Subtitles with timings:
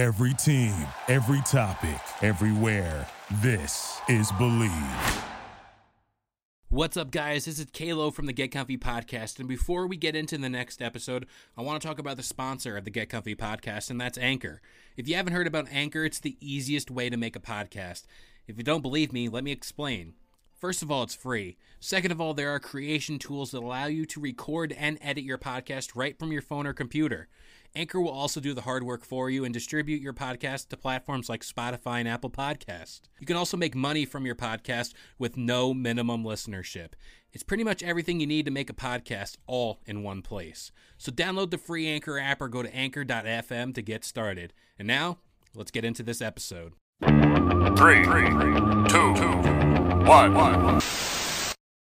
[0.00, 0.72] Every team,
[1.08, 3.06] every topic, everywhere.
[3.42, 5.22] This is Bleav.
[6.70, 7.44] What's up, guys?
[7.44, 9.38] This is Kalo from the Get Comfy podcast.
[9.38, 12.78] And before we get into the next episode, I want to talk about the sponsor
[12.78, 14.62] of the Get Comfy podcast, and that's Anchor.
[14.96, 18.04] If you haven't heard about Anchor, it's the easiest way to make a podcast.
[18.46, 20.14] If you don't believe me, let me explain.
[20.58, 21.58] First of all, it's free.
[21.78, 25.36] Second of all, there are creation tools that allow you to record and edit your
[25.36, 27.28] podcast right from your phone or computer.
[27.74, 31.28] Anchor will also do the hard work for you and distribute your podcast to platforms
[31.28, 33.02] like Spotify and Apple Podcast.
[33.20, 36.94] You can also make money from your podcast with no minimum listenership.
[37.32, 40.72] It's pretty much everything you need to make a podcast all in one place.
[40.98, 44.52] So download the free Anchor app or go to anchor.fm to get started.
[44.76, 45.18] And now,
[45.54, 46.72] let's get into this episode.
[47.00, 49.12] Three, two,
[50.06, 50.80] one.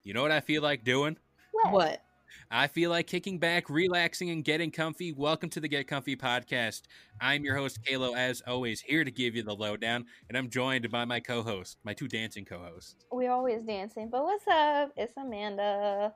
[0.02, 1.16] You know what I feel like doing?
[1.52, 2.02] What?
[2.50, 5.12] I feel like kicking back, relaxing, and getting comfy.
[5.12, 6.82] Welcome to the Get Comfy podcast.
[7.20, 10.90] I'm your host, Kalo, as always, here to give you the lowdown, and I'm joined
[10.90, 12.96] by my co host, my two dancing co hosts.
[13.10, 14.92] We're always dancing, but what's up?
[14.96, 16.14] It's Amanda.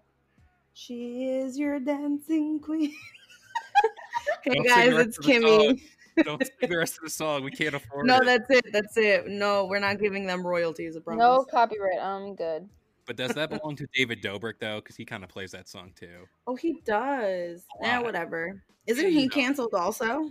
[0.73, 2.93] She is your dancing queen.
[4.43, 5.81] hey Don't guys, it's Kimmy.
[6.23, 7.43] Don't sing the rest of the song.
[7.45, 8.25] We can't afford No, it.
[8.25, 8.67] that's it.
[8.73, 9.27] That's it.
[9.27, 10.97] No, we're not giving them royalties.
[10.97, 11.21] I promise.
[11.21, 11.99] No copyright.
[12.01, 12.69] I'm good.
[13.07, 14.77] But does that belong to David Dobrik, though?
[14.77, 16.27] Because he kind of plays that song, too.
[16.47, 17.65] Oh, he does.
[17.83, 18.63] Yeah, whatever.
[18.87, 20.31] Isn't he canceled also?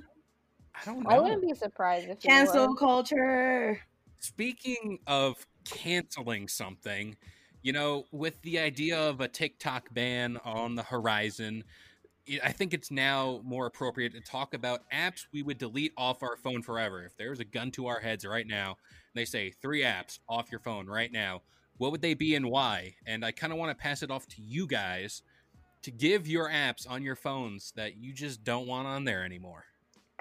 [0.75, 3.79] I don't I wouldn't be surprised if he Cancel culture.
[4.19, 7.15] Speaking of canceling something,
[7.61, 11.63] you know, with the idea of a TikTok ban on the horizon,
[12.27, 16.23] I- I think it's now more appropriate to talk about apps we would delete off
[16.23, 17.03] our phone forever.
[17.05, 20.51] If there's a gun to our heads right now, and they say three apps off
[20.51, 21.43] your phone right now,
[21.77, 22.95] what would they be and why?
[23.05, 25.21] And I kind of want to pass it off to you guys
[25.83, 29.65] to give your apps on your phones that you just don't want on there anymore.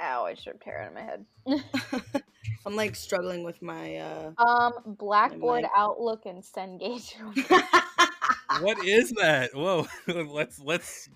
[0.00, 0.24] Ow!
[0.24, 2.22] I should tear out of my head.
[2.66, 5.70] I'm like struggling with my uh Um, Blackboard, mic.
[5.76, 7.14] Outlook, and Cengage.
[8.60, 9.54] what is that?
[9.54, 11.08] Whoa, let's let's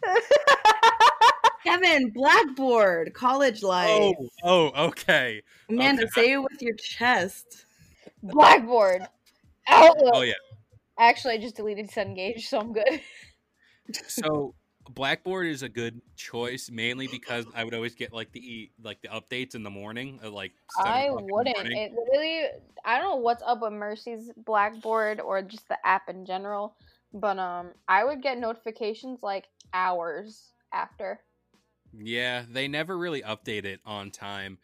[1.65, 3.89] Kevin, Blackboard, college life.
[3.91, 5.43] Oh, oh, okay.
[5.69, 6.11] Amanda, okay.
[6.15, 7.67] say it with your chest.
[8.23, 9.09] Blackboard,
[9.69, 10.13] Outlook.
[10.15, 10.35] Oh yeah.
[10.99, 13.01] Actually, I just deleted Cengage, so I'm good.
[14.09, 14.57] So
[14.91, 19.09] Blackboard is a good choice, mainly because I would always get like the like the
[19.09, 20.53] updates in the morning, at like.
[20.77, 21.57] I o'clock in the wouldn't.
[21.73, 22.47] It literally,
[22.85, 26.77] I don't know what's up with Mercy's Blackboard or just the app in general,
[27.13, 31.21] but um, I would get notifications like hours after.
[31.93, 34.59] Yeah, they never really update it on time.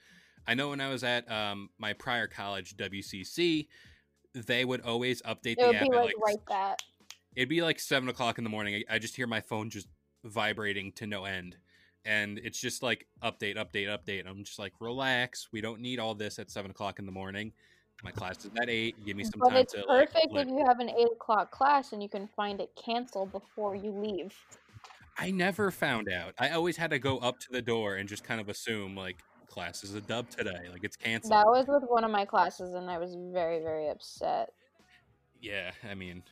[0.46, 3.68] I know when I was at um, my prior college, WCC,
[4.34, 5.82] they would always update It the would app.
[5.90, 6.82] be at, like right that.
[7.36, 8.82] It'd be like seven o'clock in the morning.
[8.88, 9.88] I, I just hear my phone just
[10.24, 11.56] vibrating to no end.
[12.04, 14.26] And it's just like update, update, update.
[14.26, 15.48] I'm just like, relax.
[15.52, 17.52] We don't need all this at seven o'clock in the morning.
[18.02, 18.96] My class is at eight.
[19.06, 21.08] Give me some But time it's to like, perfect let- if you have an eight
[21.12, 24.34] o'clock class and you can find it canceled before you leave.
[25.16, 26.34] I never found out.
[26.38, 29.18] I always had to go up to the door and just kind of assume like
[29.52, 31.32] class is a dub today, like it's canceled.
[31.32, 34.50] That was with one of my classes, and I was very, very upset.
[35.40, 36.22] yeah, I mean,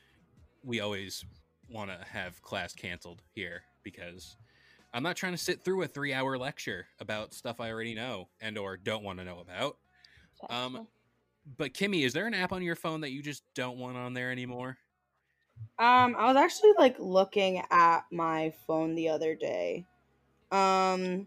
[0.64, 1.24] we always
[1.68, 4.36] want to have class canceled here because
[4.94, 8.56] I'm not trying to sit through a 3-hour lecture about stuff I already know and
[8.56, 9.76] or don't want to know about.
[10.48, 10.86] Um,
[11.58, 14.14] But Kimmy, is there an app on your phone that you just don't want on
[14.14, 14.78] there anymore?
[15.78, 19.86] Um, I was actually like looking at my phone the other day.
[20.50, 21.26] Um,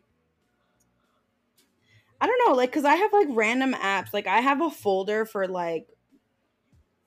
[2.24, 4.14] I don't know, like, cause I have like random apps.
[4.14, 5.90] Like, I have a folder for like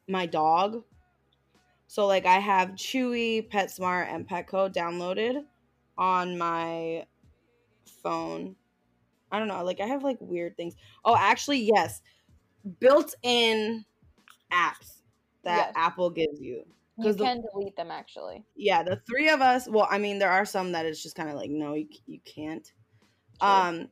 [0.07, 0.85] my dog.
[1.87, 5.45] So like, I have Chewy, PetSmart, and Petco downloaded
[5.97, 7.07] on my
[8.03, 8.57] phone.
[9.33, 10.75] I don't know, like, I have like weird things.
[11.05, 12.03] Oh, actually, yes,
[12.81, 13.85] built-in
[14.53, 15.03] apps
[15.45, 15.73] that Yes.
[15.77, 16.67] Apple gives you
[16.99, 18.45] you 'cause the- can delete them actually.
[18.57, 21.29] yeah the three of us well i mean there are some that it's just kind
[21.29, 22.73] of like no you, you can't
[23.41, 23.49] True.
[23.49, 23.91] um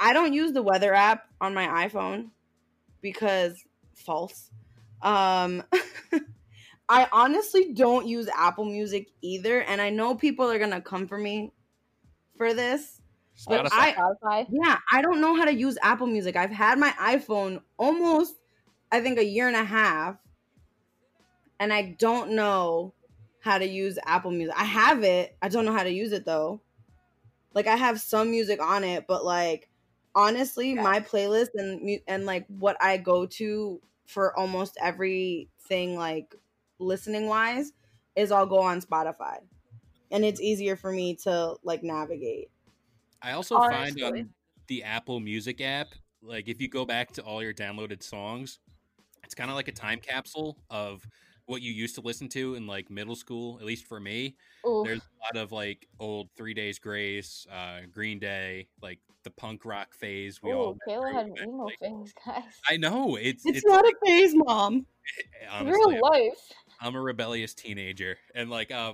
[0.00, 2.30] i don't use the weather app on my iphone
[3.02, 3.64] because
[3.94, 4.50] false.
[5.02, 5.62] Um
[6.88, 11.16] i honestly don't use apple music either and i know people are gonna come for
[11.18, 11.52] me
[12.36, 13.00] for this
[13.46, 14.46] But I- Spotify.
[14.50, 16.36] yeah i don't know how to use apple music.
[16.36, 18.34] I've had my iphone almost
[18.92, 20.16] i think a year and a half
[21.58, 22.92] and i don't know
[23.40, 24.54] how to use apple music.
[24.58, 25.34] I have it.
[25.40, 26.60] I don't know how to use it though.
[27.54, 29.69] Like i have some music on it but like
[30.14, 30.82] honestly Yeah.
[30.82, 36.34] my playlist and and like what i go to for almost everything like
[36.78, 37.72] listening wise
[38.16, 39.38] is i'll go on spotify
[40.10, 42.50] and it's easier for me to like navigate
[43.22, 44.02] I also find Honestly.
[44.02, 44.34] on
[44.66, 48.60] the Apple Music app, like if you go back to all your downloaded songs,
[49.24, 51.06] it's kind of like a time capsule of
[51.50, 53.58] what you used to listen to in like middle school.
[53.58, 54.36] At least for me,
[54.66, 54.86] Oof.
[54.86, 59.64] there's a lot of like old Three Days Grace, uh, Green Day, like the punk
[59.64, 60.40] rock phase.
[60.42, 62.44] We all Kayla had an emo like- phase, guys.
[62.70, 64.86] I know it's It's, it's, not like, a phase, mom.
[65.50, 66.38] honestly, Real life.
[66.80, 68.92] I'm a rebellious teenager, and like um,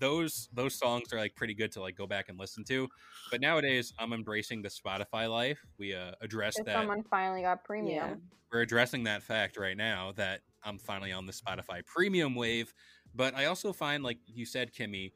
[0.00, 2.88] those those songs are like pretty good to like go back and listen to.
[3.30, 5.64] But nowadays, I'm embracing the Spotify life.
[5.78, 6.74] We uh, addressed If that.
[6.74, 8.22] someone finally got premium.
[8.52, 12.72] We're addressing that fact right now that I'm finally on the Spotify premium wave.
[13.14, 15.12] But I also find, like you said, Kimmy,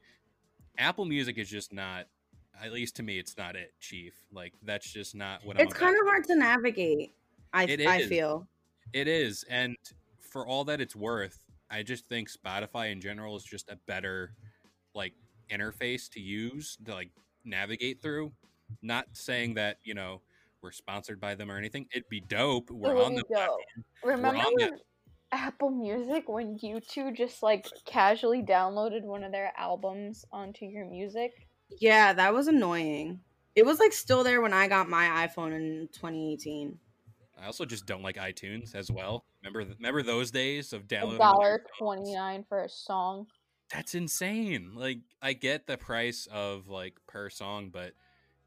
[0.77, 2.05] Apple Music is just not.
[2.63, 4.13] At least to me, it's not it, Chief.
[4.31, 5.65] Like that's just not what I'm.
[5.65, 7.13] It's kind of hard to navigate.
[7.51, 8.09] I It I is.
[8.09, 8.47] feel.
[8.93, 9.75] It is, and
[10.19, 11.39] for all that it's worth,
[11.71, 14.35] I just think Spotify in general is just a better
[14.93, 15.13] like
[15.51, 17.09] interface to use to like
[17.43, 18.31] navigate through.
[18.81, 20.21] Not saying that you know
[20.61, 21.87] we're sponsored by them or anything.
[21.91, 22.69] It'd be dope.
[22.69, 23.59] We're on the dope.
[24.03, 24.77] Remember
[25.33, 30.85] Apple Music when you two just like casually downloaded one of their albums onto your
[30.85, 31.47] music?
[31.79, 33.19] Yeah, that was annoying.
[33.55, 36.77] It was like still there when I got my iPhone in 2018.
[37.41, 39.25] I also just don't like iTunes as well.
[39.43, 43.25] Remember, remember those days of downloading dollar your twenty nine for a song.
[43.73, 44.73] That's insane.
[44.75, 47.93] Like, I get the price of like per song, but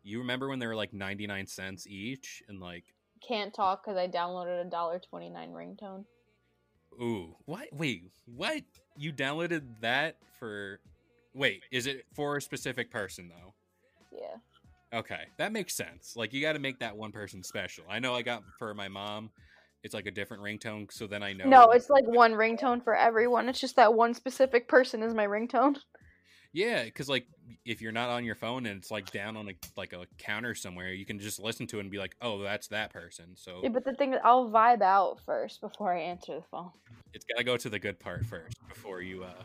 [0.05, 2.85] you remember when they were like ninety nine cents each, and like,
[3.27, 6.05] Can't talk because I downloaded a dollar twenty nine ringtone.
[7.01, 7.69] Ooh, what?
[7.73, 8.63] Wait, what?
[8.97, 10.81] You downloaded that for?
[11.35, 13.55] Wait, is it for a specific person though?
[14.13, 14.99] Yeah.
[14.99, 16.15] Okay, that makes sense.
[16.17, 17.85] Like you got to make that one person special.
[17.91, 19.31] I know I got for my mom,
[19.83, 21.49] it's like a different ringtone, so then I know.
[21.49, 23.49] No, it's like one ringtone for everyone.
[23.49, 25.77] It's just that one specific person is my ringtone.
[26.53, 27.27] yeah, because like
[27.65, 30.55] if you're not on your phone and it's like down on a like a counter
[30.55, 33.27] somewhere, you can just listen to it and be like, oh, that's that person.
[33.35, 36.71] So Yeah, but the thing is, I'll vibe out first before I answer the phone.
[37.13, 39.43] it's got to go to the good part first before you uh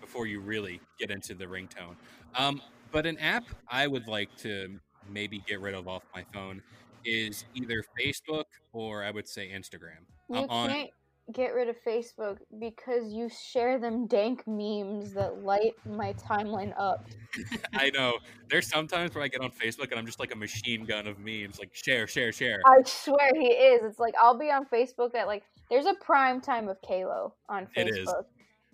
[0.00, 1.96] before you really get into the ringtone.
[2.36, 2.60] Um,
[2.92, 4.78] but an app I would like to
[5.10, 6.62] maybe get rid of off my phone
[7.04, 10.04] is either Facebook or I would say Instagram.
[10.30, 10.90] You I'm on can't
[11.32, 17.06] get rid of Facebook because you share them dank memes that light my timeline up.
[17.74, 18.18] I know.
[18.50, 21.18] There's sometimes where I get on Facebook and I'm just like a machine gun of
[21.18, 22.60] memes, like share, share, share.
[22.66, 23.82] I swear he is.
[23.84, 27.68] It's like I'll be on Facebook at like there's a prime time of Kalo on
[27.74, 28.06] It is.
[28.08, 28.24] Facebook.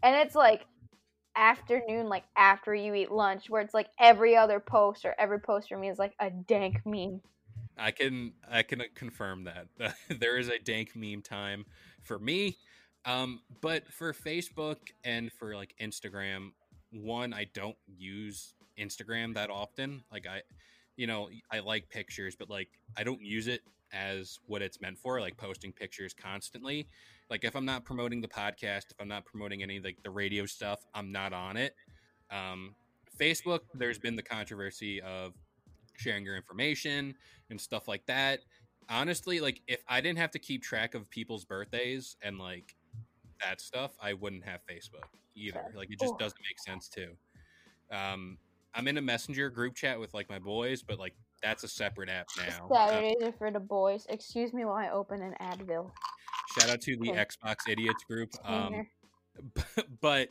[0.02, 0.66] And it's like
[1.36, 5.68] afternoon, like after you eat lunch, where it's like every other post or every post
[5.68, 7.20] for me is like a dank meme.
[7.78, 9.68] I can I can confirm that
[10.20, 11.64] there is a dank meme time
[12.02, 12.56] for me,
[13.04, 16.50] um, but for Facebook and for like Instagram,
[16.92, 20.02] one I don't use Instagram that often.
[20.12, 20.42] Like I,
[20.96, 23.62] you know, I like pictures, but like I don't use it
[23.92, 26.86] as what it's meant for, like posting pictures constantly.
[27.28, 30.46] Like if I'm not promoting the podcast, if I'm not promoting any like the radio
[30.46, 31.74] stuff, I'm not on it.
[32.30, 32.74] Um,
[33.18, 35.34] Facebook, there's been the controversy of
[35.96, 37.14] sharing your information
[37.50, 38.40] and stuff like that.
[38.88, 42.74] Honestly, like if I didn't have to keep track of people's birthdays and like
[43.42, 45.04] that stuff, I wouldn't have Facebook
[45.34, 45.64] either.
[45.74, 47.10] Like it just doesn't make sense too.
[47.90, 48.38] Um,
[48.74, 52.08] I'm in a messenger group chat with like my boys, but like that's a separate
[52.08, 52.68] app now.
[52.70, 54.06] Uh, Saturdays are for the boys.
[54.08, 55.90] Excuse me while I open an Advil.
[56.58, 57.24] shout out to the Okay.
[57.24, 58.30] Xbox Idiots group.
[58.44, 58.86] Um,
[60.00, 60.28] but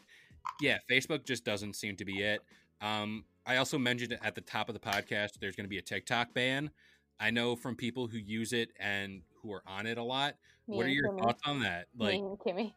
[0.62, 2.41] yeah, Facebook just doesn't seem to be it.
[2.82, 5.39] Um, I also mentioned at the top of the podcast.
[5.41, 6.70] There's going to be a TikTok ban.
[7.20, 10.36] I know from people who use it and who are on it a lot.
[10.68, 11.20] Me what are your Kimmy.
[11.20, 11.88] thoughts on that?
[11.98, 12.74] Like, Kimmy.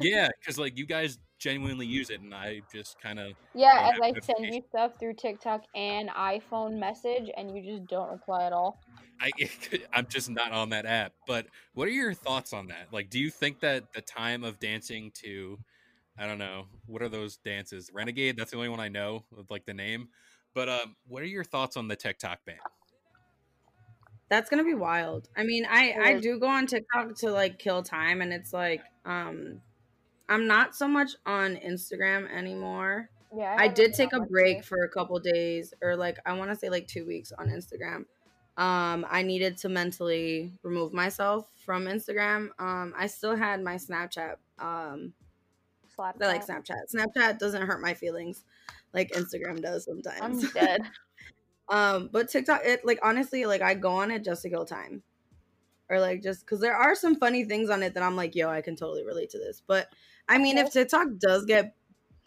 [0.00, 4.00] yeah, because like you guys genuinely use it, and I just kind of Yeah, as
[4.00, 8.52] I send you stuff through TikTok and iPhone message, and you just don't reply at
[8.52, 8.80] all.
[9.20, 9.32] I
[9.92, 11.12] I'm just not on that app.
[11.26, 12.92] But what are your thoughts on that?
[12.92, 15.58] Like, do you think that the time of dancing to,
[16.18, 17.90] I don't know, what are those dances?
[17.92, 18.36] Renegade.
[18.36, 20.08] That's the only one I know with like the name.
[20.54, 22.56] But um, what are your thoughts on the TikTok ban?
[24.28, 25.28] That's gonna be wild.
[25.36, 28.82] I mean, I I do go on TikTok to like kill time, and it's like,
[29.04, 29.60] um,
[30.28, 33.10] I'm not so much on Instagram anymore.
[33.36, 36.50] Yeah, I haven't did take a break for a couple days, or like I want
[36.50, 38.06] to say like two weeks on Instagram.
[38.56, 42.48] Um, I needed to mentally remove myself from Instagram.
[42.58, 44.36] Um, I still had my Snapchat.
[44.58, 45.12] Um,
[45.94, 46.46] Slap I like.
[46.46, 46.94] Snapchat.
[46.94, 48.44] Snapchat doesn't hurt my feelings
[48.94, 50.44] like Instagram does sometimes.
[50.44, 50.82] I'm dead.
[51.68, 55.02] Um, but TikTok, it like honestly, like I go on it just to kill time,
[55.88, 58.48] or like just because there are some funny things on it that I'm like, yo,
[58.50, 59.62] I can totally relate to this.
[59.66, 59.92] But
[60.28, 61.76] I mean, if TikTok does get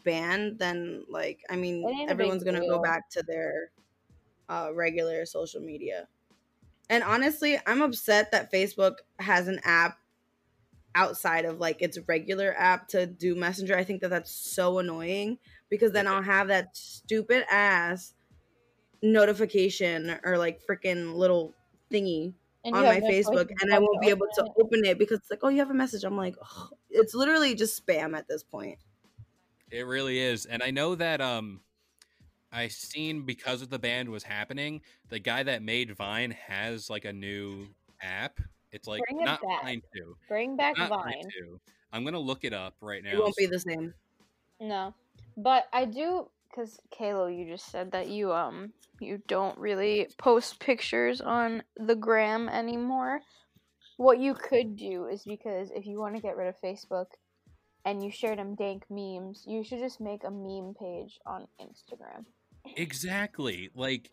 [0.04, 2.68] banned, then like I mean, It ain't a big everyone's gonna deal.
[2.68, 3.72] go back to their
[4.50, 6.08] uh, regular social media.
[6.90, 10.00] And honestly, I'm upset that Facebook has an app
[10.96, 13.78] outside of like its regular app to do Messenger.
[13.78, 15.38] I think that that's so annoying
[15.70, 18.14] because then I'll have that stupid ass
[19.02, 21.54] notification or like freaking little
[21.92, 24.98] thingy And on my no Facebook and I won't be able to open it.
[24.98, 26.04] because it's like, oh, you have a message.
[26.04, 26.74] I'm like, ugh.
[26.90, 28.78] it's literally just spam at this point.
[29.72, 30.46] It really is.
[30.46, 31.62] And I know that um
[32.52, 37.06] I seen because of the band was happening, the guy that made Vine has like
[37.06, 37.68] a new
[38.02, 38.40] app.
[38.72, 39.64] It's like Bring not back.
[39.64, 40.18] Vine 2.
[40.28, 41.24] Bring back Not Vine.
[41.38, 41.60] 2.
[41.92, 43.12] I'm going to look it up right now.
[43.12, 43.94] It won't be the same.
[44.60, 44.94] No,
[45.36, 50.60] but I do because Kalo, you just said that you um you don't really post
[50.60, 53.22] pictures on the gram anymore.
[53.98, 57.08] What you could do is because if you want to get rid of Facebook
[57.86, 62.26] and you share them dank memes, you should just make a meme page on Instagram.
[62.76, 63.70] Exactly.
[63.76, 64.12] Like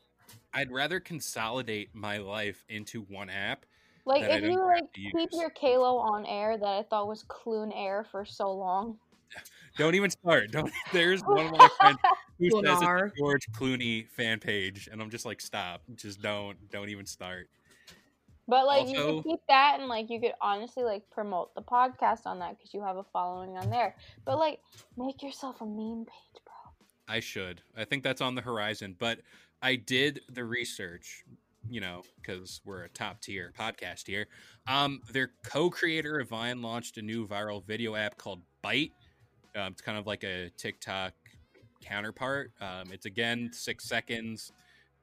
[0.53, 3.67] I'd rather consolidate my life into one app.
[4.07, 8.07] Like if you like keep your Kalo on air that I thought was Clune Air
[8.11, 8.99] for so long.
[9.77, 10.53] Don't even start.
[10.53, 11.99] Don't there's one of my friends
[12.39, 15.83] who says it's a George Clooney fan page and I'm just like stop.
[15.97, 17.49] Just don't don't even start.
[18.47, 21.63] But like you Also- could keep that and like you could honestly like promote the
[21.63, 23.97] podcast on that because you have a following on there.
[24.25, 24.61] But like
[24.97, 26.55] make yourself a meme page, bro.
[27.09, 27.63] I should.
[27.77, 28.95] I think that's on the horizon.
[28.99, 29.21] But
[29.61, 31.25] I did the research,
[31.69, 34.27] you know, because we're a top tier podcast here.
[34.69, 38.93] Um, their co-creator of Vine launched a new viral video app called Byte.
[39.57, 41.13] Um, it's kind of like a TikTok
[41.81, 42.51] counterpart.
[42.61, 44.53] Um, it's again six seconds,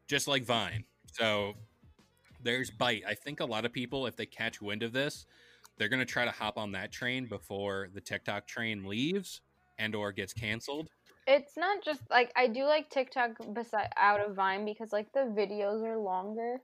[0.07, 0.83] just like Vine.
[1.13, 1.53] So
[2.43, 3.05] there's Byte.
[3.07, 5.25] I think a lot of people, if they catch wind of this,
[5.77, 9.41] they're gonna try to hop on that train before the TikTok train leaves
[9.79, 10.89] and or gets canceled.
[11.27, 15.21] It's not just like I do like TikTok beside out of Vine because like the
[15.21, 16.61] videos are longer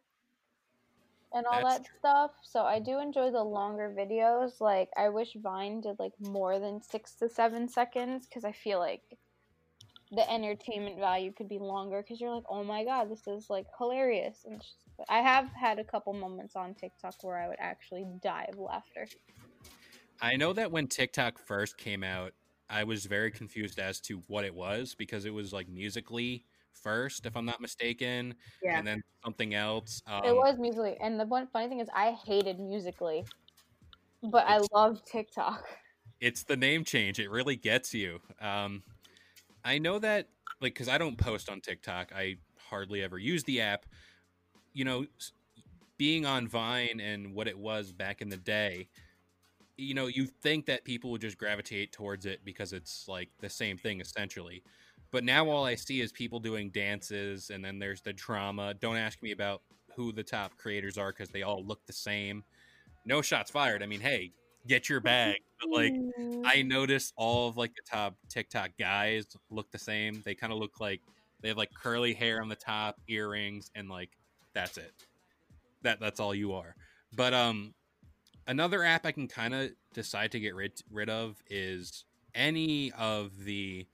[1.34, 2.00] and all That's that true.
[2.00, 2.32] stuff.
[2.44, 4.60] So I do enjoy the longer videos.
[4.60, 8.80] Like I wish Vine did like more than six to seven seconds because I feel
[8.80, 9.02] like
[10.12, 13.66] the entertainment value could be longer because you're like, oh my god, this is like
[13.78, 14.46] hilarious.
[14.46, 14.76] And just,
[15.10, 19.08] I have had a couple moments on TikTok where I would actually die of laughter.
[20.22, 22.34] I know that when TikTok first came out,
[22.70, 26.42] I was very confused as to what it was because it was like Musical.ly
[26.84, 28.78] first, if I'm not mistaken, Yeah.
[28.78, 30.02] and then something else.
[30.08, 33.24] Um, it was Musical.ly, and the one funny thing is, I hated Musical.ly,
[34.24, 35.68] but I love TikTok.
[36.20, 37.20] It's the name change.
[37.20, 38.20] It really gets you.
[38.42, 38.84] Um,
[39.64, 40.30] I know that,
[40.62, 42.12] like, because I don't post on TikTok.
[42.16, 42.38] I
[42.70, 43.86] hardly ever use the app.
[44.74, 45.06] You know,
[45.98, 48.90] being on Vine and what it was back in the day,
[49.78, 53.50] you know, you think that people would just gravitate towards it because it's like the
[53.50, 54.64] same thing essentially.
[55.12, 58.74] But now all I see is people doing dances, and then there's the drama.
[58.74, 59.62] Don't ask me about
[59.96, 62.44] who the top creators are because they all look the same.
[63.06, 63.82] No shots fired.
[63.82, 64.32] I mean, hey,
[64.68, 65.38] get your bag.
[65.60, 65.94] But like,
[66.46, 70.22] I noticed all of like the top TikTok guys look the same.
[70.24, 71.02] They kind of look like
[71.42, 74.12] they have like curly hair on the top, earrings, and like
[74.54, 74.94] that's it.
[75.82, 76.76] That that's all you are.
[77.16, 77.74] But um,
[78.46, 83.32] another app I can kind of decide to get rid rid of is any of
[83.46, 83.88] the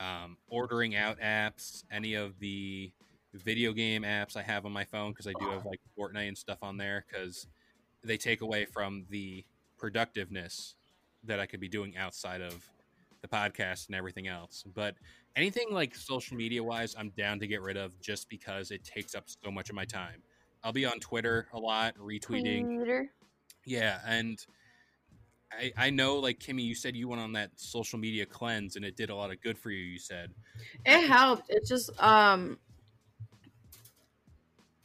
[0.00, 2.92] um, ordering out apps, any of the
[3.34, 6.38] video game apps I have on my phone because I do have like Fortnite and
[6.38, 7.46] stuff on there because
[8.02, 9.44] they take away from the
[9.76, 10.74] productiveness
[11.24, 12.68] that I could be doing outside of
[13.22, 14.64] the podcast and everything else.
[14.74, 14.94] But
[15.36, 19.14] anything like social media wise, I'm down to get rid of just because it takes
[19.14, 20.22] up so much of my time.
[20.62, 22.76] I'll be on Twitter a lot, retweeting.
[22.76, 23.10] Twitter.
[23.64, 24.44] Yeah, and
[25.52, 28.84] I I know like Kimmy, you said you went on that social media cleanse and
[28.84, 29.82] it did a lot of good for you.
[29.84, 30.34] You said
[30.84, 31.50] It helped.
[31.50, 32.58] It just um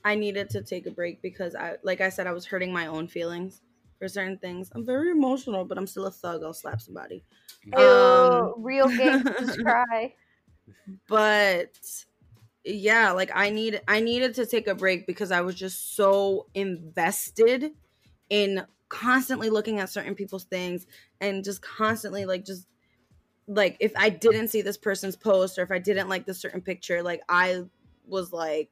[0.04, 2.88] I needed to take a break because I like I said I was hurting my
[2.88, 3.62] own feelings
[4.00, 4.70] for certain things.
[4.74, 6.44] I'm very emotional, but I'm still a thug.
[6.44, 7.24] I'll slap somebody.
[7.66, 10.16] Ew, Um, real gangsters cry.
[11.08, 11.78] But
[12.66, 16.48] yeah, like I need I needed to take a break because I was just so
[16.54, 17.74] invested
[18.30, 20.86] in constantly looking at certain people's things
[21.20, 22.68] and just constantly like just
[23.48, 26.62] like if I didn't see this person's post or if I didn't like this certain
[26.62, 27.64] picture, like I
[28.06, 28.70] was like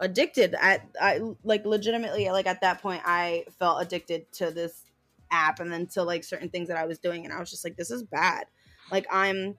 [0.00, 4.84] addicted at I like legitimately like at that point I felt addicted to this
[5.30, 7.64] app and then to like certain things that I was doing and I was just
[7.64, 8.44] like this is bad.
[8.92, 9.56] Like I'm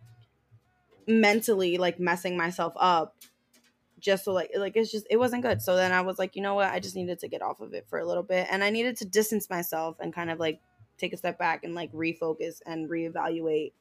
[1.07, 3.15] mentally like messing myself up
[4.05, 5.61] just so like like it's just it wasn't good.
[5.61, 6.71] So then I was like, you know what?
[6.71, 8.95] I just needed to get off of it for a little bit and I needed
[8.97, 10.61] to distance myself and kind of like
[10.99, 13.73] take a step back and like refocus and reevaluate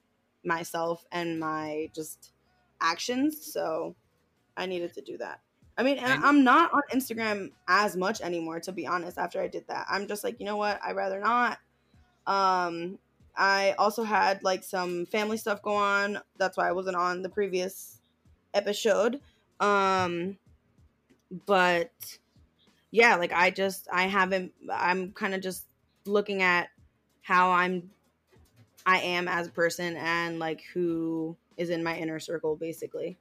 [0.43, 2.33] myself and my just
[2.81, 3.53] actions.
[3.53, 3.95] So
[4.57, 5.41] I needed to do that.
[5.77, 9.19] I mean, and I'm not on Instagram as much anymore, to be honest.
[9.19, 10.81] After I did that, I'm just like, you know what?
[10.83, 11.59] I'd rather not.
[12.27, 12.99] Um,
[13.37, 16.21] I also had like some family stuff go on.
[16.39, 17.99] That's why I wasn't on the previous
[18.55, 19.21] episode.
[19.61, 20.39] Um,
[21.47, 21.91] but
[22.91, 24.53] yeah, like I just I haven't.
[24.73, 25.67] I'm kind of just
[26.07, 26.69] looking at
[27.23, 27.91] how I'm,
[28.85, 33.17] I am as a person and like who is in my inner circle, basically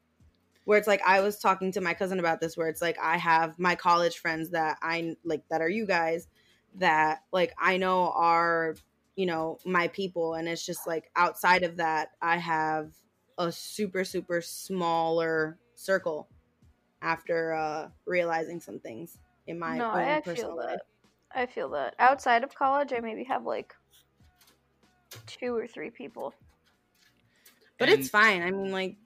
[0.65, 3.17] where it's like I was talking to my cousin about this where it's like I
[3.17, 6.27] have my college friends that I like that are you guys
[6.75, 8.75] that like I know are
[9.15, 12.91] you know my people and it's just like outside of that I have
[13.37, 16.27] a super super smaller circle
[17.01, 20.79] after uh realizing some things in my no, own I personal feel life.
[21.33, 21.39] that.
[21.41, 21.95] I feel that.
[21.99, 23.73] Outside of college, I maybe have like
[25.27, 26.33] two or three people.
[27.77, 28.41] But And- it's fine.
[28.41, 28.97] I mean like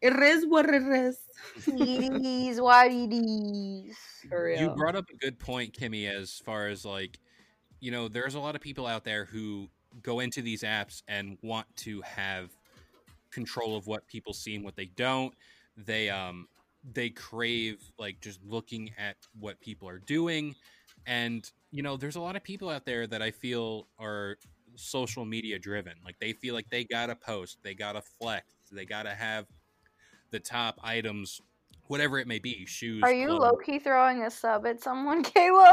[0.00, 1.18] it is what it is.
[1.66, 3.96] it is what it is.
[4.28, 7.18] For You brought up a good point, Kimmy, as far as like,
[7.80, 9.68] you know, there's a lot of people out there who
[10.02, 12.50] go into these apps and want to have
[13.30, 15.34] control of what people see and what they don't.
[15.76, 16.48] They um
[16.92, 20.54] they crave like just looking at what people are doing.
[21.06, 24.36] And, you know, there's a lot of people out there that I feel are
[24.74, 25.94] social media driven.
[26.04, 29.46] Like they feel like they gotta post, they gotta flex, they gotta have
[30.30, 31.40] the top items,
[31.86, 33.02] whatever it may be, shoes.
[33.02, 35.72] Are you low key throwing a sub at someone, Kalo?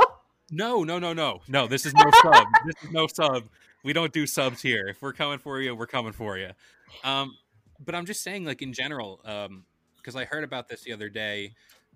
[0.51, 1.67] No, no, no, no, no.
[1.67, 2.45] This is no sub.
[2.65, 3.45] This is no sub.
[3.83, 4.88] We don't do subs here.
[4.88, 6.51] If we're coming for you, we're coming for you.
[7.03, 7.36] Um,
[7.83, 9.65] but I'm just saying, like in general, um,
[10.03, 11.53] because I heard about this the other day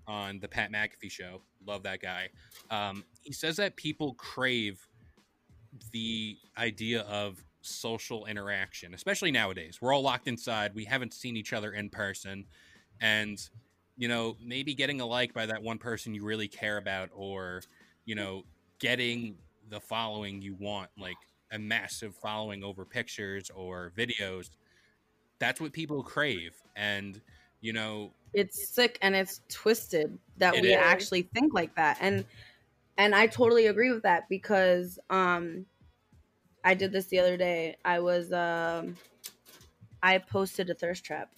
[0.08, 1.42] on the Pat McAfee show.
[1.66, 2.30] Love that guy.
[2.72, 4.88] Um, he says that people crave
[5.92, 9.80] the idea of social interaction, especially nowadays.
[9.82, 10.74] We're all locked inside.
[10.74, 12.46] We haven't seen each other in person,
[13.02, 13.38] and
[13.98, 17.62] you know, maybe getting a like by that one person you really care about, or
[18.06, 18.44] you know,
[18.80, 19.36] getting
[19.70, 21.18] the following you want, like
[21.52, 24.50] a massive following over pictures or videos.
[25.40, 26.56] That's what people crave.
[26.76, 27.22] And,
[27.68, 30.80] you know, it's sick and it's twisted that It we is.
[30.82, 32.24] actually think like that and
[32.98, 35.66] and i totally agree with that because um
[36.64, 38.96] i did this the other day i was um
[40.04, 41.34] i posted a thirst trap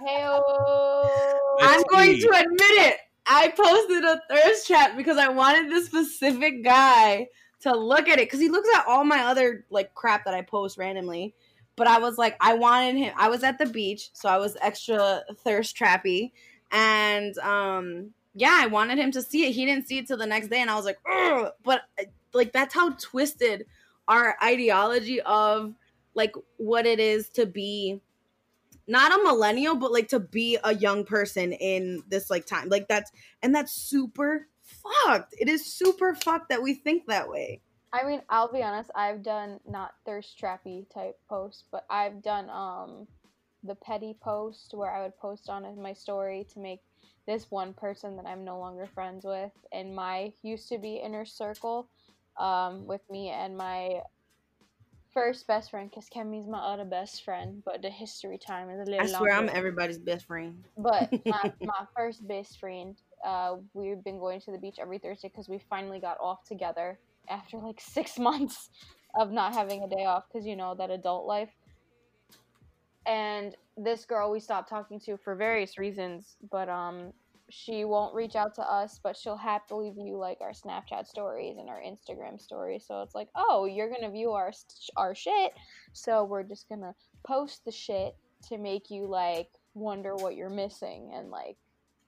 [0.00, 0.42] Heyo.
[1.60, 2.22] I'm going see.
[2.22, 7.26] to admit it i posted a thirst trap because i wanted this specific guy
[7.60, 10.42] to look at it because he looks at all my other like crap that i
[10.42, 11.34] post randomly
[11.76, 14.56] but i was like i wanted him i was at the beach so i was
[14.60, 16.32] extra thirst trappy.
[16.72, 19.52] And um yeah i wanted him to see it.
[19.52, 21.52] He didn't see it till the next day and i was like Ugh!
[21.62, 23.66] but uh, like that's how twisted
[24.08, 25.74] our ideology of
[26.14, 28.00] like what it is to be
[28.88, 32.68] not a millennial but like to be a young person in this like time.
[32.68, 33.10] Like that's
[33.42, 35.34] and that's super fucked.
[35.38, 37.60] It is super fucked that we think that way
[37.92, 38.90] I mean, I'll be honest.
[38.94, 43.06] I've done not thirst trappy type posts, but I've done um
[43.62, 46.80] the petty post where I would post on my story to make
[47.26, 49.50] this one person that I'm no longer friends with.
[49.72, 51.88] In my used to be inner circle,
[52.38, 54.00] um, with me and my
[55.12, 58.90] first best friend, because Kimmy's my other best friend, but the history time is a
[58.90, 60.62] little i swear i'm everybody's best friend.
[60.76, 62.94] But my, my first best friend,
[63.24, 66.98] uh, we've been going to the beach every Thursday because we finally got off together
[67.28, 68.70] after like six months
[69.18, 71.50] of not having a day off because you know that adult life.
[73.06, 77.12] And this girl we stopped talking to for various reasons, but um,
[77.48, 81.68] she won't reach out to us, but she'll happily view like our Snapchat stories and
[81.68, 82.84] our Instagram stories.
[82.86, 84.52] So it's like, oh, you're gonna view our
[84.96, 85.52] our shit,
[85.92, 88.16] so we're just gonna post the shit
[88.48, 91.56] to make you like wonder what you're missing and like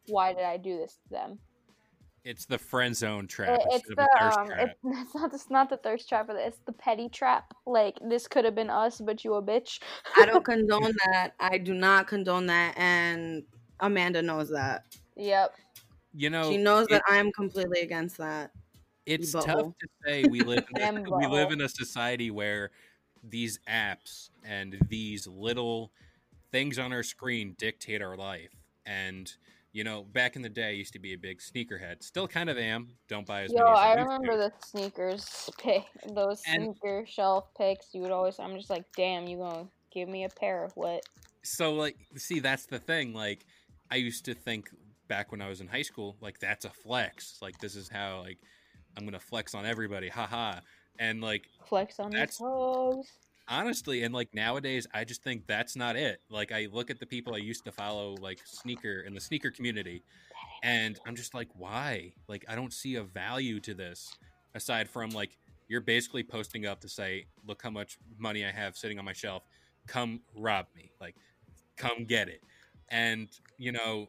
[0.09, 1.38] why did I do this to them?
[2.28, 3.58] It's the friend zone trap.
[3.60, 4.58] It- it's instead the um, trap.
[4.68, 7.54] it, it's not it's not the thirst trap, but it's the petty trap.
[7.66, 9.80] Like this could have been us, but you a bitch.
[10.16, 13.42] i don't condone that i do not condone that and
[13.80, 14.84] amanda knows that
[15.16, 15.54] Yep.
[16.14, 18.50] you know, she knows it- that i'm completely against that
[19.06, 19.44] it's butthole.
[19.46, 22.70] tough to say we live in a, we live in a society where
[23.24, 25.92] these apps and these little
[26.52, 29.34] things on our screen dictate our life and
[29.72, 32.02] you know back in the day I used to be a big sneakerhead.
[32.02, 32.88] Still kind of am.
[33.09, 37.52] Don't buy as Yo, many as I remember the sneakers pick, those And- sneaker shelf
[37.57, 37.94] picks.
[37.94, 41.02] You would always, I'm just like, damn, you gonna give me a pair of what?
[41.44, 43.14] so like see that's the thing.
[43.14, 43.46] Like
[43.90, 44.68] i used to think
[45.07, 47.38] back when i was in high school like that's a flex.
[47.40, 48.38] Like this is how like
[48.96, 50.09] i'm gonna flex on everybody.
[50.09, 50.61] Haha
[50.98, 53.07] and like Flex on That's- these hoes.
[53.48, 57.06] Honestly and like nowadays i just think that's not it like i look at the
[57.06, 60.02] people i used to follow like sneaker in the sneaker community
[60.62, 64.16] and i'm just like why like i don't see a value to this
[64.54, 68.76] aside from like you're basically posting up to say look how much money i have
[68.76, 69.42] sitting on my shelf
[69.87, 71.14] come rob me like
[71.76, 72.42] come get it
[72.90, 74.06] and you know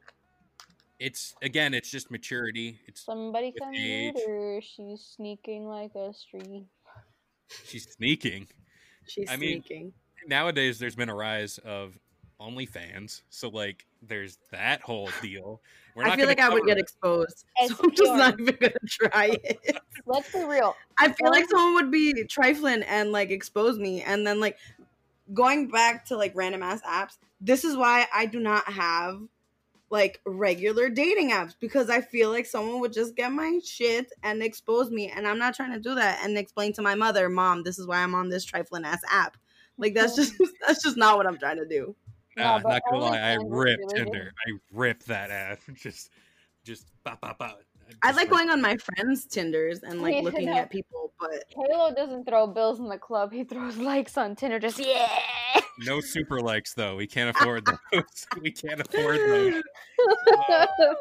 [1.00, 4.16] it's again it's just maturity it's Somebody come age.
[4.28, 4.60] her.
[4.62, 6.66] She's sneaking like a street.
[7.66, 8.48] she's sneaking
[9.10, 9.64] She's I mean,
[10.28, 11.98] nowadays there's been a rise of
[12.40, 15.62] OnlyFans, so like there's that whole deal.
[15.96, 16.82] We're I feel like I would cover get it.
[16.82, 17.46] exposed.
[17.62, 19.78] As So I'm just not even gonna try it.
[20.06, 20.76] Let's be real.
[20.98, 24.58] I feel like someone would be trifling and like expose me and then like
[25.34, 29.22] going back to like random ass apps, this is why I do not have
[29.90, 34.44] like regular dating apps because I feel like someone would just get my shit and
[34.44, 37.64] expose me and I'm not trying to do that and explain to my mother, "Mom,
[37.64, 39.38] this is why I'm on this trifling ass app."
[39.78, 40.34] Like that's just
[40.68, 41.96] that's just not what I'm trying to do.
[42.38, 44.06] Nah, No, not gonna lie, I OnlyFans is ripped really.
[44.06, 44.32] Tinder.
[44.48, 45.60] I ripped that app.
[45.76, 46.12] Just,
[46.64, 47.62] just, bop, bop, bop.
[48.04, 50.58] I like going on my friends' Tinders and like Yeah, looking no.
[50.58, 53.34] at people, but Kalo doesn't throw bills in the club.
[53.34, 54.60] He throws likes on Tinder.
[54.60, 55.10] Just yeah.
[55.86, 56.96] No super likes though.
[56.96, 58.04] We can't afford those.
[58.42, 59.62] we can't afford those.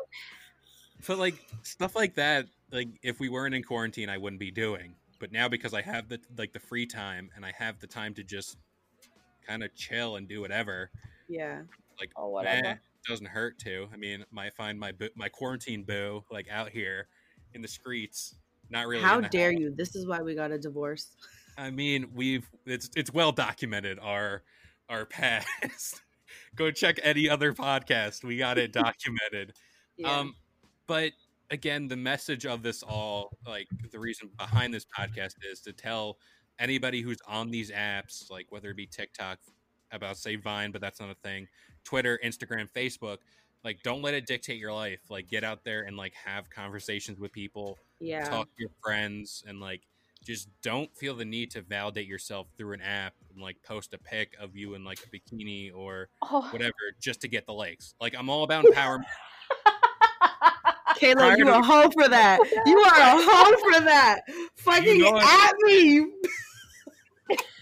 [1.07, 4.95] But like stuff like that, like if we weren't in quarantine, I wouldn't be doing.
[5.21, 8.15] But now because I have the like the free time and I have the time
[8.15, 8.57] to just
[9.47, 10.91] kind of chill and do whatever,
[11.29, 11.61] yeah.
[12.01, 12.67] like Oh, whatever.
[12.67, 12.75] eh,
[13.07, 13.89] doesn't hurt to.
[13.93, 17.07] I mean, might find my boo- my quarantine boo like out here
[17.55, 18.35] in the streets.
[18.69, 19.03] Not really.
[19.03, 19.61] How dare house.
[19.61, 19.75] you?
[19.75, 21.17] This is why we got a divorce.
[21.57, 24.43] I mean, we've it's it's well documented our
[24.89, 26.03] our past.
[26.57, 28.25] Go check any other podcast.
[28.25, 29.55] We got it documented.
[30.01, 30.17] Yeah.
[30.17, 30.37] Um,
[30.87, 31.11] but
[31.51, 36.19] again, the message of this all, like the reason behind this podcast, is to tell
[36.61, 39.41] anybody who's on these apps, like whether it be TikTok,
[39.91, 41.49] about say Vine, but that's not a thing,
[41.85, 43.19] Twitter, Instagram, Facebook.
[43.65, 45.01] Like, don't let it dictate your life.
[45.11, 48.25] Like, get out there and like have conversations with people, yeah.
[48.25, 49.83] talk to your friends, and like
[50.25, 53.99] just don't feel the need to validate yourself through an app and like post a
[53.99, 56.43] pic of you in like a bikini or Oh.
[56.51, 57.95] whatever just to get the likes.
[58.01, 59.05] Like, I'm all about empowerment.
[60.97, 62.41] Kayla, prior you to- a hoe for that.
[62.67, 64.21] You are a hoe for that.
[64.57, 65.93] Fucking know at me.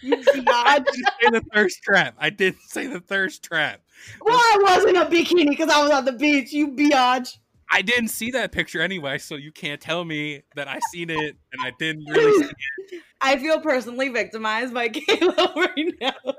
[0.03, 0.47] you biatch.
[0.49, 2.15] I didn't say the thirst trap.
[2.19, 3.81] I didn't say the thirst trap.
[4.23, 6.53] Well, I wasn't a bikini because I was on the beach.
[6.53, 7.37] You biatch.
[7.71, 11.37] I didn't see that picture anyway, so you can't tell me that I seen it
[11.53, 12.45] and I didn't really see
[12.93, 13.03] it.
[13.21, 16.35] I feel personally victimized by Kayla right now.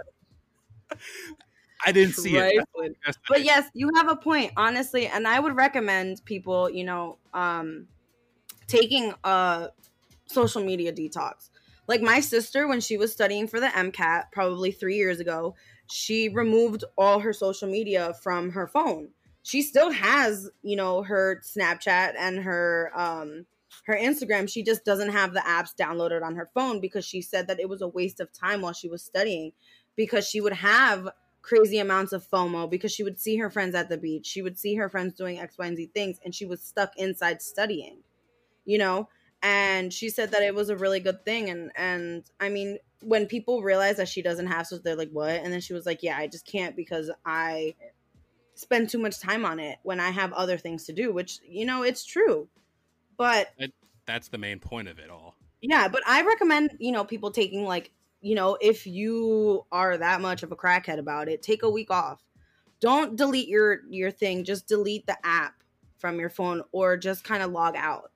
[1.86, 2.64] I didn't see it.
[3.06, 7.18] That's But yes, you have a point, honestly, and I would recommend people, you know,
[7.34, 7.88] um,
[8.68, 9.70] taking a
[10.28, 11.50] social media detox.
[11.88, 15.56] Like my sister, when she was studying for the MCAT, probably three years ago,
[15.90, 19.10] she removed all her social media from her phone.
[19.48, 23.46] She still has, you know, her Snapchat and her um
[23.86, 24.50] her Instagram.
[24.50, 27.70] She just doesn't have the apps downloaded on her phone because she said that it
[27.70, 29.54] was a waste of time while she was studying
[29.96, 31.08] because she would have
[31.42, 34.26] crazy amounts of FOMO because she would see her friends at the beach.
[34.26, 36.92] She would see her friends doing X, Y, and Z things, and she was stuck
[36.98, 38.00] inside studying,
[38.66, 39.08] you know?
[39.42, 41.50] And she said that it was a really good thing.
[41.50, 45.30] And and I mean, when people realize that she doesn't have so they're like, what?
[45.30, 47.76] And then she was like, Yeah, I just can't because I
[48.58, 51.66] spend too much time on it when I have other things to do, which, you
[51.66, 52.48] know, it's true.
[53.18, 53.50] But
[54.06, 55.36] That's the main point of it all.
[55.62, 57.92] yeah, but I recommend, you know, people taking like,
[58.22, 61.92] you know, if you are that much of a crackhead about it, take a week
[61.92, 62.24] off.
[62.80, 65.64] Don't delete your your thing, just delete the app
[65.98, 68.12] from your phone or just kind of log out.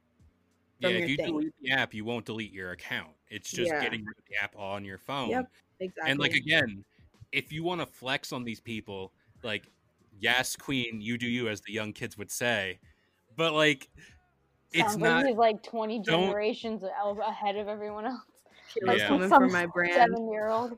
[0.80, 1.34] Yeah, if you thing.
[1.34, 3.12] delete the app, you won't delete your account.
[3.30, 3.82] It's just Yeah.
[3.82, 5.30] getting the app on your phone.
[5.30, 6.12] Yep, Exactly.
[6.12, 6.84] And like again,
[7.32, 9.12] if you want to flex on these people,
[9.44, 9.68] like
[10.22, 12.80] yes, queen, you do you, as the young kids would say.
[13.36, 13.90] But like,
[14.72, 15.26] it's Sounds like not.
[15.28, 18.22] he's like 20 don't- generations ahead of everyone else.
[18.82, 19.08] Kayla's Yeah.
[19.10, 19.94] coming Some for my brand.
[19.96, 20.78] Seven year old.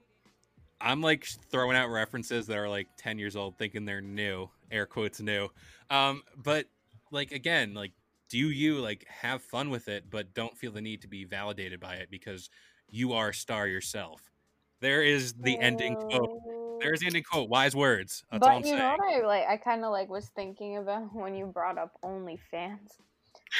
[0.81, 4.85] I'm like throwing out references that are like 10 years old, thinking they're new, air
[4.87, 5.47] quotes new.
[5.91, 6.65] Um, but
[7.11, 7.91] like again, like
[8.29, 11.79] do you like have fun with it, but don't feel the need to be validated
[11.79, 12.49] by it because
[12.89, 14.31] you are a star yourself.
[14.79, 16.41] There is the ending quote.
[16.83, 17.49] There's the ending quote.
[17.49, 18.23] Wise words.
[18.31, 18.79] That's all I'm But you saying.
[18.79, 19.45] know what I like?
[19.47, 22.97] I kind of like was thinking about when you brought up OnlyFans.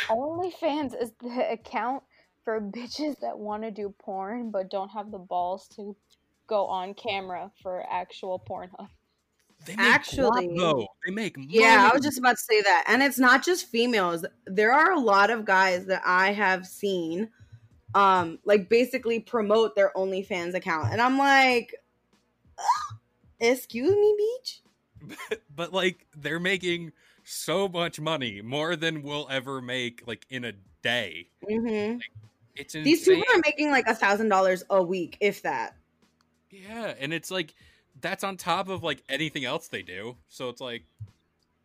[0.10, 2.04] OnlyFans is the account
[2.44, 5.96] for bitches that want to do porn but don't have the balls to
[6.48, 8.90] go on camera for actual Pornhub.
[9.66, 11.48] They make Actually- guap, they make money.
[11.52, 12.84] Yeah, I was just about to say that.
[12.88, 14.26] And it's not just females.
[14.46, 17.30] There are a lot of guys that I have seen
[17.96, 20.92] um like basically promote their OnlyFans account.
[20.92, 21.76] And I'm like,
[22.60, 22.64] "Ah,
[23.51, 24.62] excuse me, beach?
[25.56, 26.91] but like they're making
[27.23, 31.27] so much money, more than we'll ever make like in a day.
[31.47, 31.97] hmm
[32.56, 32.84] It's insane.
[32.84, 35.75] These people are making like a thousand dollars a week, if that.
[36.51, 37.53] Yeah, and it's like
[37.99, 40.17] that's on top of like anything else they do.
[40.27, 40.84] So it's like,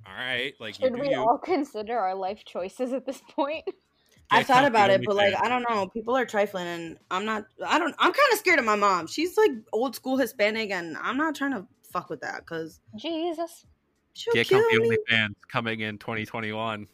[0.06, 1.16] all right, like Should do we you.
[1.18, 3.64] all consider our life choices at this point?
[4.30, 5.88] I've thought about it, but like I don't know.
[5.88, 7.46] People are trifling, and I'm not.
[7.64, 7.94] I don't.
[7.98, 9.06] I'm kind of scared of my mom.
[9.06, 13.64] She's like old school Hispanic, and I'm not trying to fuck with that because Jesus.
[14.12, 14.96] she'll Get kill comfy.
[15.10, 16.86] OnlyFans coming in 2021.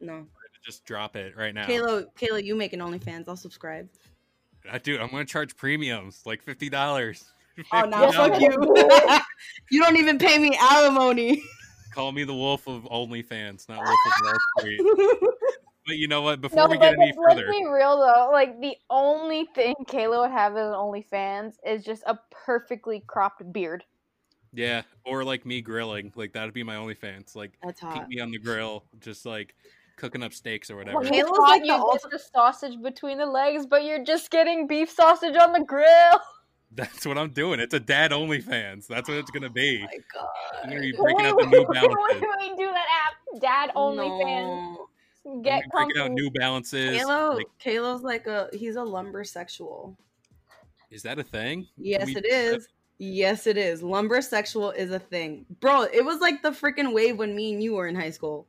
[0.00, 0.26] No,
[0.64, 1.66] Just drop it right now.
[1.66, 3.28] Kayla, Kayla, you making OnlyFans?
[3.28, 3.88] I'll subscribe.
[4.70, 4.98] I do.
[4.98, 7.32] I'm gonna charge premiums like fifty dollars.
[7.72, 8.48] Oh no, fuck you!
[9.70, 11.42] you don't even pay me alimony.
[11.92, 14.80] Call me the wolf of OnlyFans, not wolf of Wall Street.
[15.86, 16.40] But you know what?
[16.40, 18.30] Before No, we get any let's, let's further, be real though.
[18.32, 23.50] Like the only thing Kayla would have as an OnlyFans is just a perfectly cropped
[23.52, 23.82] beard.
[24.52, 27.34] yeah, or like me grilling, like that'd be my OnlyFans.
[27.34, 28.08] Like That's keep hot.
[28.08, 29.54] me on the grill, just like
[29.96, 30.98] cooking up steaks or whatever.
[30.98, 34.04] When Kayla's you like the you ultimate- get the sausage between the legs, but you're
[34.04, 35.86] just getting beef sausage on the grill.
[36.72, 37.58] That's what I'm doing.
[37.58, 38.86] It's a dad OnlyFans.
[38.86, 39.78] That's what it's gonna be.
[39.82, 40.28] Oh my god.
[40.62, 42.22] I'm gonna be Wait, out the New wait, wait, Balances.
[42.38, 44.46] wait, do that app, Dad OnlyFans.
[44.46, 44.68] No.
[44.69, 44.69] I'm
[45.42, 46.10] Get gonna be breaking out.
[46.12, 47.02] New Balances.
[47.02, 49.96] Kalo, Like, Kalo's like a he's a lumber sexual.
[50.90, 51.68] is that a thing?
[51.76, 52.60] Yes, we it do.
[52.98, 53.82] Yes, it is.
[53.82, 55.82] Lumber sexual is a thing, bro.
[55.82, 58.46] It was like the freaking wave when me and you were in high school.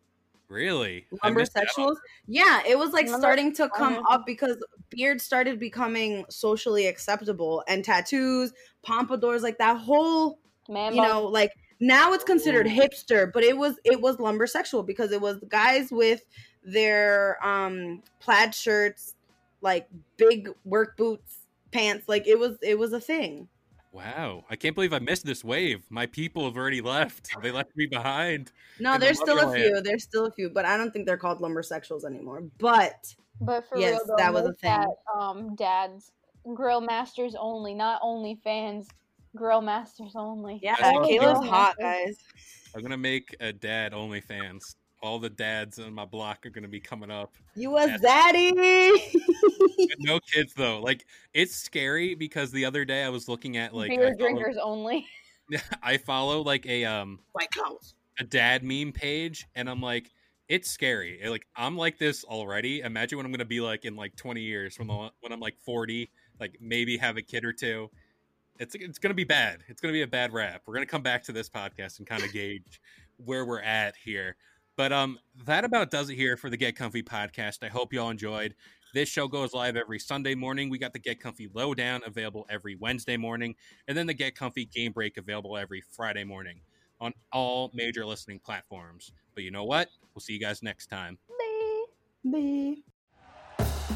[0.49, 1.05] Really?
[1.23, 1.95] I Lumber sexuals.
[2.27, 4.57] Yeah, it was like Lumber- starting to come up because
[4.89, 11.51] beard started becoming socially acceptable, and tattoos, pompadours, like that whole Man, you know like
[11.79, 12.69] now it's considered Ooh.
[12.69, 16.23] hipster but it was it was lumber sexual because it was guys with
[16.63, 19.15] their um plaid shirts
[19.61, 21.37] like big work boots
[21.71, 23.47] pants like it was it was a thing
[23.93, 25.83] Wow, I can't believe I missed this wave.
[25.89, 27.27] My people have already left.
[27.43, 28.53] They left me behind.
[28.79, 29.73] no In the there's still a Wonderland.
[29.73, 33.13] few there's still a few but i don't think they're called lumber sexuals anymore but
[33.41, 34.71] But for Yes, real though, that was a thing.
[34.71, 34.87] that,
[35.19, 36.13] um, Dad's
[36.53, 38.87] grill masters only, not only fans.
[39.35, 40.59] Grill masters only.
[40.63, 42.15] yeah That's kayla's hot guys
[42.73, 44.75] I'm gonna make a dad OnlyFans.
[45.01, 47.33] All the dads on my block are gonna be coming up.
[47.55, 48.51] you was daddy
[49.99, 50.79] No kids though.
[50.79, 54.17] Like it's scary because the other day I was looking at like Beer I follow,
[54.17, 55.07] drinkers only.
[55.83, 60.11] I follow like a um white clouds a dad meme page and I'm like
[60.47, 61.21] it's scary.
[61.25, 62.81] Like I'm like this already.
[62.81, 65.57] Imagine what I'm gonna be like in like 20 years when the, when I'm like
[65.65, 66.11] 40,
[66.41, 67.89] like maybe have a kid or two.
[68.59, 69.63] It's it's gonna be bad.
[69.69, 70.63] It's gonna be a bad rap.
[70.65, 72.81] We're gonna come back to this podcast and kind of gauge
[73.15, 74.35] where we're at here.
[74.81, 77.63] But um, that about does it here for the Get Comfy podcast.
[77.63, 78.55] I hope y'all enjoyed.
[78.95, 80.71] This show goes live every Sunday morning.
[80.71, 83.53] We got the Get Comfy Lowdown available every Wednesday morning,
[83.87, 86.61] and then the Get Comfy Game Break available every Friday morning
[86.99, 89.13] on all major listening platforms.
[89.35, 89.89] But you know what?
[90.15, 91.19] We'll see you guys next time.
[92.31, 92.83] B.